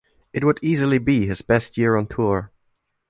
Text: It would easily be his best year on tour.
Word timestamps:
It 0.33 0.43
would 0.43 0.57
easily 0.63 0.97
be 0.97 1.27
his 1.27 1.43
best 1.43 1.77
year 1.77 1.95
on 1.95 2.07
tour. 2.07 2.49